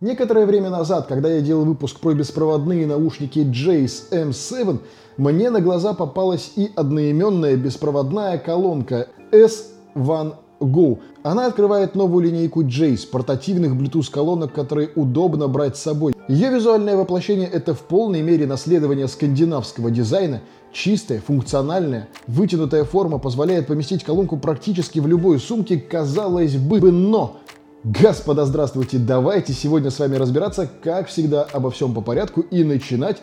Некоторое 0.00 0.46
время 0.46 0.70
назад, 0.70 1.08
когда 1.08 1.28
я 1.28 1.40
делал 1.40 1.64
выпуск 1.64 1.98
про 1.98 2.14
беспроводные 2.14 2.86
наушники 2.86 3.40
Jace 3.40 4.12
M7, 4.12 4.78
мне 5.16 5.50
на 5.50 5.60
глаза 5.60 5.92
попалась 5.92 6.52
и 6.54 6.70
одноименная 6.76 7.56
беспроводная 7.56 8.38
колонка 8.38 9.08
S1 9.32 10.34
Go. 10.60 11.00
Она 11.24 11.46
открывает 11.46 11.96
новую 11.96 12.26
линейку 12.26 12.62
Jace, 12.62 13.08
портативных 13.10 13.72
Bluetooth 13.72 14.08
колонок, 14.08 14.52
которые 14.52 14.90
удобно 14.94 15.48
брать 15.48 15.76
с 15.76 15.82
собой. 15.82 16.14
Ее 16.28 16.50
визуальное 16.50 16.96
воплощение 16.96 17.48
это 17.48 17.74
в 17.74 17.80
полной 17.80 18.22
мере 18.22 18.46
наследование 18.46 19.08
скандинавского 19.08 19.90
дизайна, 19.90 20.42
чистая, 20.72 21.20
функциональная, 21.20 22.08
вытянутая 22.28 22.84
форма 22.84 23.18
позволяет 23.18 23.66
поместить 23.66 24.04
колонку 24.04 24.36
практически 24.36 25.00
в 25.00 25.08
любой 25.08 25.40
сумке, 25.40 25.76
казалось 25.76 26.54
бы, 26.54 26.92
но 26.92 27.38
Господа, 27.84 28.44
здравствуйте! 28.44 28.98
Давайте 28.98 29.52
сегодня 29.52 29.92
с 29.92 30.00
вами 30.00 30.16
разбираться, 30.16 30.68
как 30.82 31.06
всегда, 31.06 31.44
обо 31.44 31.70
всем 31.70 31.94
по 31.94 32.00
порядку 32.00 32.40
и 32.40 32.64
начинать 32.64 33.22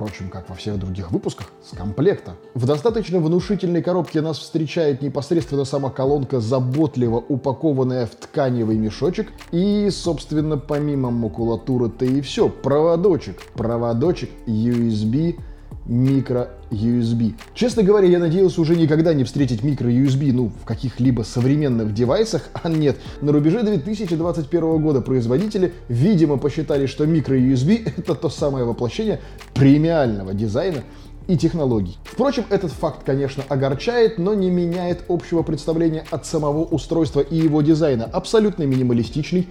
впрочем, 0.00 0.30
как 0.30 0.48
во 0.48 0.54
всех 0.54 0.78
других 0.78 1.12
выпусках, 1.12 1.48
с 1.62 1.76
комплекта. 1.76 2.32
В 2.54 2.64
достаточно 2.64 3.20
внушительной 3.20 3.82
коробке 3.82 4.22
нас 4.22 4.38
встречает 4.38 5.02
непосредственно 5.02 5.66
сама 5.66 5.90
колонка, 5.90 6.40
заботливо 6.40 7.16
упакованная 7.16 8.06
в 8.06 8.14
тканевый 8.14 8.78
мешочек. 8.78 9.28
И, 9.52 9.90
собственно, 9.90 10.56
помимо 10.56 11.10
макулатуры-то 11.10 12.06
и 12.06 12.22
все, 12.22 12.48
проводочек. 12.48 13.42
Проводочек 13.52 14.30
USB 14.46 15.38
микро-USB. 15.86 17.34
Честно 17.54 17.82
говоря, 17.82 18.06
я 18.06 18.18
надеялся 18.18 18.60
уже 18.60 18.76
никогда 18.76 19.14
не 19.14 19.24
встретить 19.24 19.62
микро-USB, 19.62 20.32
ну, 20.32 20.50
в 20.62 20.64
каких-либо 20.64 21.22
современных 21.22 21.94
девайсах, 21.94 22.48
а 22.52 22.68
нет. 22.68 22.96
На 23.20 23.32
рубеже 23.32 23.62
2021 23.62 24.82
года 24.82 25.00
производители, 25.00 25.72
видимо, 25.88 26.38
посчитали, 26.38 26.86
что 26.86 27.04
микро-USB— 27.06 27.92
это 27.96 28.14
то 28.14 28.28
самое 28.28 28.64
воплощение 28.64 29.20
премиального 29.54 30.34
дизайна 30.34 30.84
и 31.30 31.36
технологий. 31.36 31.96
Впрочем, 32.04 32.44
этот 32.50 32.72
факт, 32.72 33.04
конечно, 33.04 33.44
огорчает, 33.48 34.18
но 34.18 34.34
не 34.34 34.50
меняет 34.50 35.04
общего 35.08 35.42
представления 35.42 36.04
от 36.10 36.26
самого 36.26 36.64
устройства 36.64 37.20
и 37.20 37.36
его 37.36 37.62
дизайна. 37.62 38.04
Абсолютно 38.04 38.64
минималистичный, 38.64 39.48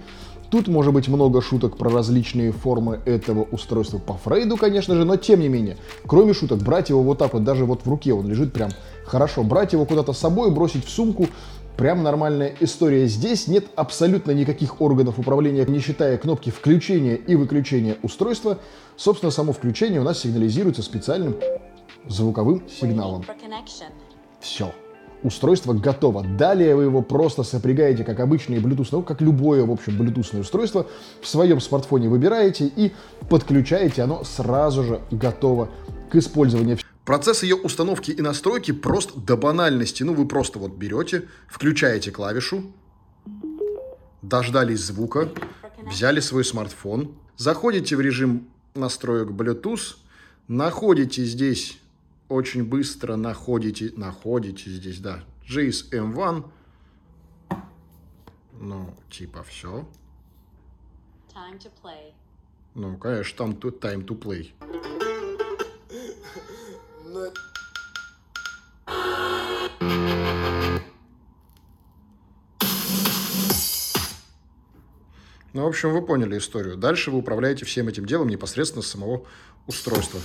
Тут 0.50 0.66
может 0.66 0.92
быть 0.92 1.06
много 1.06 1.40
шуток 1.40 1.76
про 1.76 1.90
различные 1.90 2.50
формы 2.50 3.00
этого 3.04 3.44
устройства 3.52 3.98
по 3.98 4.14
Фрейду, 4.14 4.56
конечно 4.56 4.96
же, 4.96 5.04
но 5.04 5.16
тем 5.16 5.40
не 5.40 5.48
менее, 5.48 5.76
кроме 6.06 6.34
шуток, 6.34 6.58
брать 6.58 6.90
его 6.90 7.02
вот 7.02 7.18
так 7.18 7.34
вот, 7.34 7.44
даже 7.44 7.64
вот 7.64 7.82
в 7.84 7.88
руке, 7.88 8.12
он 8.12 8.28
лежит 8.28 8.52
прям 8.52 8.70
хорошо, 9.06 9.44
брать 9.44 9.72
его 9.72 9.84
куда-то 9.86 10.12
с 10.12 10.18
собой, 10.18 10.50
бросить 10.50 10.84
в 10.84 10.90
сумку, 10.90 11.28
прям 11.76 12.02
нормальная 12.02 12.52
история. 12.58 13.06
Здесь 13.06 13.46
нет 13.46 13.66
абсолютно 13.76 14.32
никаких 14.32 14.80
органов 14.80 15.20
управления, 15.20 15.64
не 15.66 15.78
считая 15.78 16.18
кнопки 16.18 16.50
включения 16.50 17.14
и 17.14 17.36
выключения 17.36 17.96
устройства. 18.02 18.58
Собственно, 18.96 19.30
само 19.30 19.52
включение 19.52 20.00
у 20.00 20.04
нас 20.04 20.18
сигнализируется 20.18 20.82
специальным 20.82 21.36
звуковым 22.08 22.68
сигналом. 22.68 23.24
Все 24.40 24.72
устройство 25.22 25.72
готово. 25.72 26.22
Далее 26.22 26.74
вы 26.74 26.84
его 26.84 27.02
просто 27.02 27.42
сопрягаете 27.42 28.04
как 28.04 28.20
обычный 28.20 28.58
Bluetooth, 28.58 28.88
ну, 28.92 29.02
как 29.02 29.20
любое, 29.20 29.64
в 29.64 29.70
общем, 29.70 30.00
Bluetooth 30.00 30.40
устройство, 30.40 30.86
в 31.20 31.26
своем 31.26 31.60
смартфоне 31.60 32.08
выбираете 32.08 32.70
и 32.74 32.92
подключаете, 33.28 34.02
оно 34.02 34.24
сразу 34.24 34.84
же 34.84 35.00
готово 35.10 35.68
к 36.10 36.16
использованию. 36.16 36.78
Процесс 37.04 37.42
ее 37.42 37.56
установки 37.56 38.10
и 38.10 38.20
настройки 38.20 38.72
прост 38.72 39.16
до 39.16 39.36
банальности. 39.36 40.02
Ну, 40.02 40.14
вы 40.14 40.26
просто 40.26 40.58
вот 40.58 40.76
берете, 40.76 41.24
включаете 41.48 42.10
клавишу, 42.10 42.72
дождались 44.22 44.80
звука, 44.80 45.28
взяли 45.82 46.20
свой 46.20 46.44
смартфон, 46.44 47.14
заходите 47.36 47.96
в 47.96 48.00
режим 48.00 48.48
настроек 48.74 49.30
Bluetooth, 49.30 49.96
находите 50.46 51.24
здесь 51.24 51.78
очень 52.30 52.64
быстро 52.64 53.16
находите, 53.16 53.92
находите 53.96 54.70
здесь, 54.70 55.00
да, 55.00 55.24
GSM1. 55.48 56.48
Ну, 58.60 58.94
типа 59.10 59.42
все. 59.42 59.86
Time 61.34 61.58
to 61.58 61.70
play. 61.82 62.12
Ну, 62.74 62.96
конечно, 62.96 63.36
там 63.36 63.56
тут 63.56 63.84
time 63.84 64.06
to 64.06 64.16
play. 64.16 64.52
Ну, 75.52 75.64
в 75.64 75.66
общем, 75.66 75.92
вы 75.92 76.06
поняли 76.06 76.38
историю. 76.38 76.76
Дальше 76.76 77.10
вы 77.10 77.18
управляете 77.18 77.64
всем 77.64 77.88
этим 77.88 78.06
делом 78.06 78.28
непосредственно 78.28 78.82
с 78.82 78.86
самого 78.86 79.26
устройства. 79.66 80.20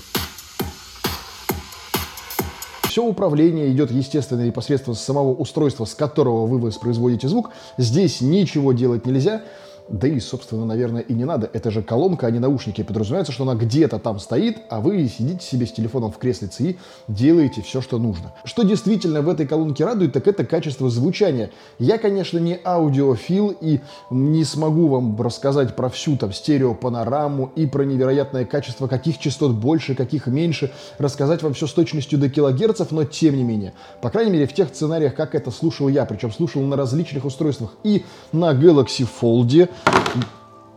Все 2.96 3.04
управление 3.04 3.70
идет, 3.72 3.92
естественно, 3.92 4.40
непосредственно 4.40 4.96
с 4.96 5.02
самого 5.02 5.36
устройства, 5.36 5.84
с 5.84 5.94
которого 5.96 6.48
вы 6.48 6.60
воспроизводите 6.60 7.28
звук. 7.28 7.50
Здесь 7.78 8.22
ничего 8.22 8.72
делать 8.72 9.06
нельзя. 9.06 9.42
Да 9.88 10.08
и, 10.08 10.20
собственно, 10.20 10.66
наверное, 10.66 11.02
и 11.02 11.14
не 11.14 11.26
надо. 11.26 11.50
Это 11.54 11.70
же 11.70 11.84
колонка, 11.84 12.26
а 12.26 12.32
не 12.32 12.40
наушники. 12.40 12.82
Подразумевается, 12.82 13.32
что 13.32 13.44
она 13.44 13.54
где-то 13.54 14.00
там 14.00 14.20
стоит, 14.20 14.58
а 14.70 14.82
вы 14.82 15.08
сидите 15.08 15.46
себе 15.46 15.68
с 15.68 15.72
телефоном 15.72 16.12
в 16.12 16.18
креслице 16.18 16.64
и 16.64 16.78
делаете 17.08 17.62
все, 17.62 17.82
что 17.82 18.00
нужно. 18.00 18.34
Что 18.46 18.64
действительно 18.64 19.22
в 19.22 19.30
этой 19.30 19.46
колонке 19.46 19.86
радует, 19.86 20.14
так 20.14 20.28
это 20.28 20.44
качество 20.44 20.90
звучания. 20.90 21.52
Я, 21.78 22.00
конечно, 22.00 22.40
не 22.40 22.60
аудиофил 22.66 23.56
и 23.62 23.82
не 24.10 24.44
смогу 24.44 24.88
вам 24.88 25.22
рассказать 25.22 25.76
про 25.76 25.90
всю 25.90 26.18
там 26.18 26.34
стереопанораму 26.34 27.52
и 27.56 27.68
про 27.68 27.84
невероятное 27.84 28.46
качество, 28.46 28.88
каких 28.88 29.20
частот 29.20 29.52
больше, 29.52 29.94
каких 29.94 30.26
меньше, 30.26 30.72
рассказать 30.98 31.44
вам 31.44 31.54
все 31.54 31.68
с 31.68 31.74
точностью 31.74 32.18
до 32.18 32.30
килогерцев, 32.30 32.90
но 32.90 33.04
тем 33.04 33.36
не 33.36 33.44
менее. 33.44 33.74
По 34.02 34.10
крайней 34.10 34.32
мере, 34.32 34.48
в 34.48 34.54
тех 34.54 34.70
сценариях, 34.70 35.14
как 35.14 35.36
это 35.36 35.52
слушал 35.52 35.90
я, 35.90 36.06
причем 36.06 36.32
слушал 36.32 36.64
на 36.64 36.76
различных 36.76 37.24
устройствах 37.24 37.76
и 37.84 38.04
на 38.32 38.54
Galaxy 38.54 39.08
Fold, 39.22 39.70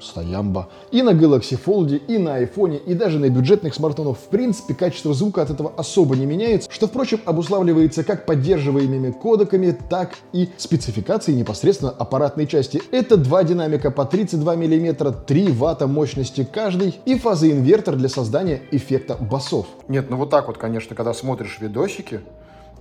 Стоямба. 0.01 0.69
И 0.91 1.03
на 1.03 1.11
Galaxy 1.11 1.59
Fold, 1.63 1.97
и 2.07 2.19
на 2.19 2.43
iPhone, 2.43 2.77
и 2.77 2.95
даже 2.95 3.19
на 3.19 3.29
бюджетных 3.29 3.75
смартфонах. 3.75 4.17
В 4.17 4.29
принципе, 4.29 4.75
качество 4.75 5.13
звука 5.13 5.43
от 5.43 5.51
этого 5.51 5.73
особо 5.77 6.17
не 6.17 6.27
меняется, 6.27 6.71
что, 6.71 6.87
впрочем, 6.87 7.21
обуславливается 7.25 8.05
как 8.05 8.27
поддерживаемыми 8.27 9.11
кодеками, 9.11 9.77
так 9.91 10.13
и 10.33 10.51
спецификацией 10.57 11.37
непосредственно 11.37 11.91
аппаратной 11.91 12.47
части. 12.47 12.81
Это 12.93 13.17
два 13.17 13.43
динамика 13.45 13.91
по 13.91 14.05
32 14.05 14.57
мм, 14.57 15.13
3 15.13 15.53
ватта 15.53 15.87
мощности 15.87 16.49
каждый 16.51 16.99
и 17.05 17.19
фазоинвертор 17.19 17.97
для 17.97 18.09
создания 18.09 18.63
эффекта 18.71 19.17
басов. 19.17 19.67
Нет, 19.89 20.11
ну 20.11 20.17
вот 20.17 20.31
так 20.31 20.47
вот, 20.47 20.59
конечно, 20.59 20.95
когда 20.95 21.13
смотришь 21.13 21.59
видосики, 21.61 22.21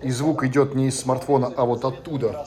и 0.02 0.12
звук 0.12 0.44
идет 0.44 0.76
не 0.76 0.88
из 0.88 1.00
смартфона, 1.00 1.52
а 1.56 1.66
вот 1.66 1.84
оттуда. 1.86 2.46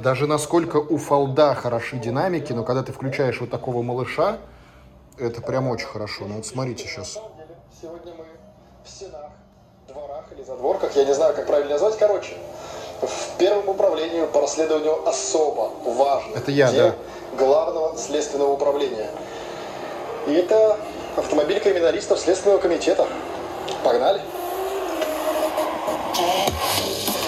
Даже 0.00 0.26
насколько 0.26 0.76
у 0.76 0.96
фолда 0.96 1.54
хороши 1.54 1.98
динамики, 1.98 2.52
но 2.52 2.64
когда 2.64 2.82
ты 2.82 2.92
включаешь 2.92 3.40
вот 3.40 3.50
такого 3.50 3.82
малыша, 3.82 4.38
это 5.18 5.40
прям 5.42 5.68
очень 5.68 5.86
хорошо. 5.86 6.24
Ну 6.26 6.36
вот 6.36 6.46
смотрите 6.46 6.86
сейчас. 6.86 7.18
Сегодня 7.80 8.12
мы 8.14 8.24
в 8.84 8.88
стенах, 8.88 9.30
дворах 9.88 10.24
или 10.32 10.42
задворках, 10.42 10.96
я 10.96 11.04
не 11.04 11.14
знаю, 11.14 11.34
как 11.34 11.46
правильно 11.46 11.72
назвать, 11.72 11.96
короче, 11.98 12.34
в 13.00 13.38
первом 13.38 13.68
управлении 13.68 14.24
по 14.26 14.40
расследованию 14.42 15.08
особо 15.08 15.70
важных 15.84 16.36
это 16.36 16.50
я, 16.50 16.70
да. 16.72 16.94
главного 17.38 17.96
следственного 17.96 18.52
управления. 18.52 19.10
И 20.26 20.32
это 20.32 20.78
автомобиль 21.16 21.60
криминалистов 21.60 22.18
Следственного 22.18 22.58
комитета. 22.58 23.06
Погнали! 23.82 24.20
Okay. 26.22 27.19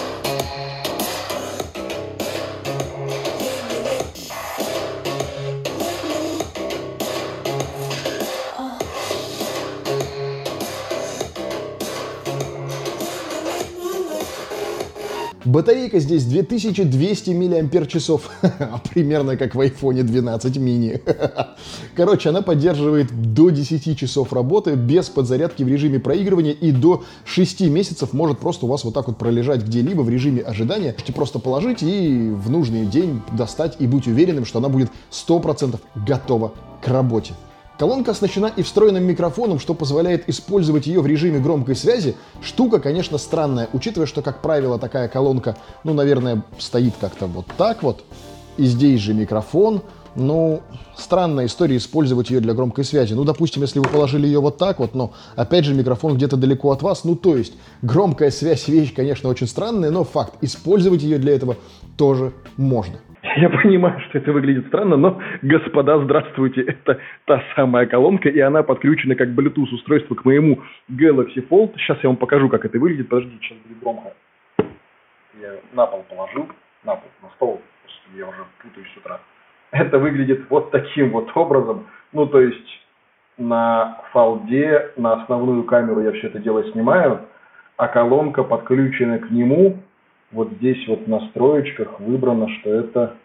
Батарейка 15.53 16.01
здесь 16.01 16.25
2200 16.25 17.31
мАч, 17.33 18.09
примерно 18.95 19.37
как 19.37 19.55
в 19.55 19.61
iPhone 19.61 20.03
12 20.03 20.57
mini. 20.57 20.99
Короче, 21.95 22.31
она 22.31 22.41
поддерживает 22.41 23.35
до 23.35 23.51
10 23.51 23.99
часов 23.99 24.33
работы 24.33 24.77
без 24.77 25.11
подзарядки 25.11 25.63
в 25.63 25.69
режиме 25.69 26.01
проигрывания 26.01 26.53
и 26.53 26.73
до 26.73 27.05
6 27.27 27.61
месяцев 27.69 28.15
может 28.15 28.39
просто 28.39 28.65
у 28.65 28.71
вас 28.71 28.83
вот 28.85 28.95
так 28.95 29.09
вот 29.09 29.19
пролежать 29.19 29.63
где-либо 29.63 30.01
в 30.01 30.09
режиме 30.09 30.41
ожидания. 30.41 30.93
Можете 30.93 31.13
просто 31.13 31.39
положить 31.39 31.83
и 31.83 32.31
в 32.31 32.49
нужный 32.49 32.87
день 32.87 33.21
достать 33.33 33.77
и 33.79 33.87
быть 33.87 34.07
уверенным, 34.07 34.47
что 34.47 34.59
она 34.59 34.71
будет 34.71 34.91
100% 35.11 35.79
готова 36.07 36.55
к 36.83 36.89
работе. 36.89 37.35
Колонка 37.79 38.13
оснащена 38.13 38.53
и 38.55 38.63
встроенным 38.63 39.05
микрофоном, 39.05 39.59
что 39.59 39.75
позволяет 39.75 40.29
использовать 40.29 40.87
ее 40.87 41.01
в 41.01 41.07
режиме 41.07 41.41
громкой 41.41 41.75
связи. 41.75 42.15
Штука, 42.43 42.79
конечно, 42.79 43.19
странная, 43.19 43.69
учитывая, 43.73 44.07
что, 44.07 44.23
как 44.23 44.41
правило, 44.41 44.79
такая 44.79 45.09
колонка, 45.09 45.57
ну, 45.83 45.95
наверное, 45.95 46.45
стоит 46.59 46.95
как-то 47.01 47.27
вот 47.27 47.47
так 47.57 47.83
вот. 47.83 48.05
И 48.57 48.67
здесь 48.67 49.01
же 49.01 49.15
микрофон, 49.15 49.83
ну, 50.15 50.61
странная 50.97 51.47
история 51.47 51.79
использовать 51.79 52.31
ее 52.31 52.41
для 52.41 52.53
громкой 52.53 52.85
связи. 52.85 53.15
Ну, 53.15 53.25
допустим, 53.25 53.63
если 53.63 53.79
вы 53.79 53.89
положили 53.89 54.27
ее 54.27 54.41
вот 54.41 54.59
так 54.59 54.79
вот, 54.79 54.95
но, 54.95 55.13
опять 55.37 55.65
же, 55.65 55.75
микрофон 55.75 56.17
где-то 56.17 56.37
далеко 56.37 56.71
от 56.71 56.83
вас, 56.83 57.05
ну, 57.05 57.17
то 57.17 57.37
есть, 57.37 57.55
громкая 57.81 58.31
связь 58.31 58.69
вещь, 58.69 58.95
конечно, 58.95 59.31
очень 59.31 59.47
странная, 59.47 59.91
но 59.91 60.05
факт, 60.05 60.35
использовать 60.43 61.03
ее 61.03 61.19
для 61.19 61.35
этого 61.35 61.57
тоже 61.97 62.35
можно. 62.57 62.99
Я 63.37 63.49
понимаю, 63.49 63.99
что 64.01 64.19
это 64.19 64.33
выглядит 64.33 64.67
странно, 64.67 64.97
но, 64.97 65.21
господа, 65.43 65.99
здравствуйте, 66.01 66.63
это 66.63 67.01
та 67.25 67.43
самая 67.57 67.87
колонка, 67.87 68.29
и 68.29 68.39
она 68.41 68.63
подключена 68.63 69.15
как 69.15 69.29
Bluetooth 69.29 69.73
устройство 69.73 70.15
к 70.15 70.25
моему 70.25 70.61
Galaxy 70.91 71.47
Fold. 71.49 71.73
Сейчас 71.77 71.99
я 72.03 72.11
вам 72.11 72.17
покажу, 72.17 72.49
как 72.49 72.65
это 72.65 72.79
выглядит. 72.79 73.09
Подождите, 73.09 73.39
сейчас 73.41 73.59
будет 73.59 73.81
громко. 73.81 74.13
Я 75.41 75.55
на 75.73 75.87
пол 75.87 76.05
положил, 76.09 76.49
на 76.85 76.97
пол, 76.97 77.09
на 77.23 77.29
стол, 77.37 77.63
я 78.17 78.29
уже 78.29 78.45
путаюсь 78.63 78.89
с 78.95 78.97
утра. 78.99 79.21
Это 79.71 79.99
выглядит 79.99 80.43
вот 80.51 80.71
таким 80.71 81.11
вот 81.11 81.31
образом. 81.35 81.87
Ну, 82.13 82.27
то 82.27 82.41
есть 82.41 82.87
на 83.39 83.99
фолде, 84.13 84.91
на 84.97 85.23
основную 85.23 85.65
камеру 85.65 86.03
я 86.03 86.13
все 86.13 86.27
это 86.27 86.39
дело 86.39 86.63
снимаю, 86.73 87.21
а 87.79 87.89
колонка 87.89 88.43
подключена 88.43 89.19
к 89.21 89.31
нему. 89.31 89.79
Вот 90.33 90.51
здесь 90.53 90.87
вот 90.89 91.05
в 91.05 91.09
настроечках 91.09 92.01
выбрано, 92.01 92.49
что 92.49 92.71
это 92.71 93.17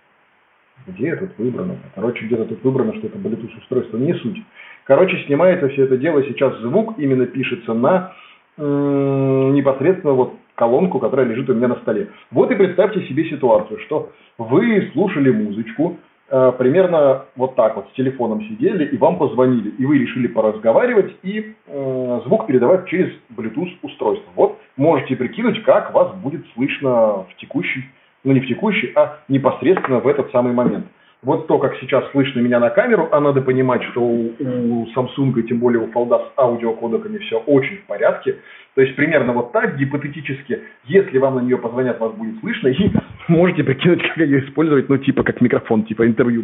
где 0.85 1.15
тут 1.15 1.31
выбрано? 1.37 1.77
Короче, 1.95 2.25
где-то 2.25 2.45
тут 2.45 2.63
выбрано, 2.63 2.93
что 2.95 3.07
это 3.07 3.17
Bluetooth 3.17 3.57
устройство, 3.57 3.97
не 3.97 4.13
суть. 4.13 4.37
Короче, 4.83 5.17
снимается 5.25 5.69
все 5.69 5.85
это 5.85 5.97
дело, 5.97 6.23
сейчас 6.23 6.57
звук 6.59 6.95
именно 6.97 7.25
пишется 7.25 7.73
на 7.73 8.13
непосредственно 8.57 10.13
вот 10.13 10.33
колонку, 10.55 10.99
которая 10.99 11.27
лежит 11.27 11.49
у 11.49 11.53
меня 11.53 11.67
на 11.67 11.75
столе. 11.75 12.09
Вот 12.31 12.49
и 12.51 12.55
представьте 12.55 13.01
себе 13.07 13.29
ситуацию, 13.29 13.79
что 13.81 14.11
вы 14.39 14.89
слушали 14.93 15.29
музычку, 15.29 15.97
э, 16.29 16.51
примерно 16.57 17.25
вот 17.35 17.55
так 17.55 17.75
вот 17.75 17.87
с 17.89 17.95
телефоном 17.95 18.41
сидели 18.41 18.85
и 18.85 18.97
вам 18.97 19.19
позвонили, 19.19 19.69
и 19.77 19.85
вы 19.85 19.99
решили 19.99 20.25
поразговаривать 20.25 21.15
и 21.21 21.53
э, 21.67 22.21
звук 22.25 22.47
передавать 22.47 22.87
через 22.87 23.13
Bluetooth 23.29 23.69
устройство. 23.83 24.31
Вот 24.35 24.56
можете 24.77 25.15
прикинуть, 25.15 25.63
как 25.63 25.93
вас 25.93 26.15
будет 26.15 26.45
слышно 26.53 27.23
в 27.23 27.29
текущий 27.37 27.83
ну 28.27 28.33
не 28.33 28.41
в 28.41 28.47
текущий, 28.47 28.91
а 28.95 29.19
непосредственно 29.29 29.99
в 29.99 30.07
этот 30.07 30.31
самый 30.31 30.53
момент. 30.53 30.85
Вот 31.23 31.47
то, 31.47 31.57
как 31.57 31.75
сейчас 31.77 32.09
слышно 32.11 32.41
меня 32.41 32.59
на 32.59 32.69
камеру, 32.69 33.09
а 33.11 33.19
надо 33.19 33.41
понимать, 33.41 33.81
что 33.85 34.01
у, 34.01 34.33
у 34.39 34.87
Samsung, 34.95 35.41
тем 35.43 35.59
более 35.59 35.81
у 35.81 35.87
Fold 35.87 36.09
с 36.09 36.31
аудиокодеками 36.37 37.17
все 37.17 37.39
очень 37.39 37.77
в 37.77 37.85
порядке. 37.85 38.35
То 38.75 38.81
есть 38.81 38.95
примерно 38.95 39.33
вот 39.33 39.51
так, 39.51 39.77
гипотетически, 39.77 40.61
если 40.85 41.17
вам 41.17 41.35
на 41.35 41.39
нее 41.39 41.57
позвонят, 41.57 41.99
вас 41.99 42.13
будет 42.13 42.39
слышно, 42.41 42.67
и 42.67 42.91
можете 43.27 43.63
прикинуть, 43.63 44.03
как 44.03 44.17
ее 44.17 44.45
использовать, 44.45 44.89
ну 44.89 44.97
типа 44.97 45.23
как 45.23 45.41
микрофон, 45.41 45.85
типа 45.85 46.05
интервью. 46.05 46.43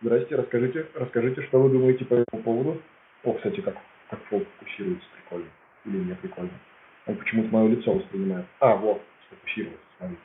Здрасте, 0.00 0.36
расскажите, 0.36 0.86
расскажите, 0.94 1.42
что 1.42 1.60
вы 1.60 1.70
думаете 1.70 2.04
по 2.04 2.14
этому 2.14 2.42
поводу. 2.42 2.82
О, 3.24 3.32
кстати, 3.32 3.60
как, 3.60 3.74
как 4.10 4.20
фокусируется, 4.28 5.06
прикольно. 5.16 5.48
Или 5.86 5.96
не 6.04 6.14
прикольно. 6.14 6.50
Он 7.06 7.16
почему-то 7.16 7.48
мое 7.52 7.68
лицо 7.68 7.92
воспринимает. 7.92 8.46
А, 8.60 8.76
вот, 8.76 9.02
сфокусировался, 9.28 9.82
смотрите. 9.98 10.22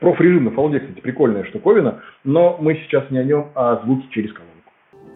Профрежим 0.00 0.44
на 0.44 0.50
фолде, 0.52 0.80
кстати, 0.80 1.00
прикольная 1.00 1.44
штуковина, 1.44 2.02
но 2.24 2.56
мы 2.58 2.74
сейчас 2.76 3.10
не 3.10 3.18
о 3.18 3.24
нем, 3.24 3.50
а 3.54 3.72
о 3.72 3.82
звуке 3.84 4.08
через 4.10 4.32
колонку. 4.32 4.49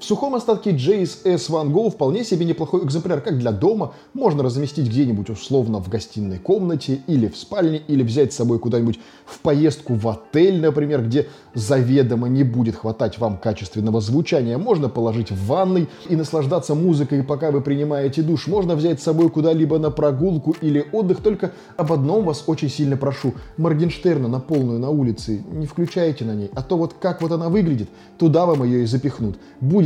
Сухом 0.04 0.34
остатке 0.34 0.72
JS 0.72 1.24
S1 1.24 1.72
Go 1.72 1.88
вполне 1.88 2.24
себе 2.24 2.44
неплохой 2.44 2.84
экземпляр 2.84 3.22
как 3.22 3.38
для 3.38 3.52
дома, 3.52 3.94
можно 4.12 4.42
разместить 4.42 4.86
где-нибудь 4.86 5.30
условно 5.30 5.78
в 5.78 5.88
гостиной 5.88 6.38
комнате 6.38 7.00
или 7.06 7.26
в 7.26 7.38
спальне, 7.38 7.80
или 7.88 8.02
взять 8.02 8.34
с 8.34 8.36
собой 8.36 8.58
куда-нибудь 8.58 9.00
в 9.24 9.40
поездку 9.40 9.94
в 9.94 10.06
отель, 10.06 10.60
например, 10.60 11.06
где 11.06 11.28
заведомо 11.54 12.28
не 12.28 12.44
будет 12.44 12.76
хватать 12.76 13.18
вам 13.18 13.38
качественного 13.38 14.02
звучания. 14.02 14.58
Можно 14.58 14.90
положить 14.90 15.30
в 15.30 15.46
ванной 15.46 15.88
и 16.10 16.16
наслаждаться 16.16 16.74
музыкой, 16.74 17.22
пока 17.22 17.50
вы 17.50 17.62
принимаете 17.62 18.20
душ. 18.20 18.46
Можно 18.46 18.76
взять 18.76 19.00
с 19.00 19.04
собой 19.04 19.30
куда-либо 19.30 19.78
на 19.78 19.90
прогулку 19.90 20.54
или 20.60 20.84
отдых, 20.92 21.22
только 21.22 21.52
об 21.78 21.90
одном 21.94 22.26
вас 22.26 22.44
очень 22.46 22.68
сильно 22.68 22.98
прошу. 22.98 23.32
Моргенштерна 23.56 24.28
на 24.28 24.40
полную 24.40 24.78
на 24.78 24.90
улице 24.90 25.42
не 25.50 25.64
включайте 25.64 26.26
на 26.26 26.34
ней, 26.34 26.50
а 26.54 26.60
то 26.60 26.76
вот 26.76 26.92
как 27.00 27.22
вот 27.22 27.32
она 27.32 27.48
выглядит, 27.48 27.88
туда 28.18 28.44
вам 28.44 28.64
ее 28.64 28.82
и 28.82 28.86
запихнут. 28.86 29.38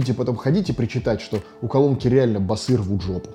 Будете 0.08 0.20
потом 0.20 0.36
ходить 0.36 0.70
и 0.70 0.72
причитать, 0.72 1.20
что 1.20 1.42
у 1.60 1.68
колонки 1.68 2.08
реально 2.08 2.40
басы 2.40 2.78
рвут 2.78 3.02
жопу. 3.02 3.28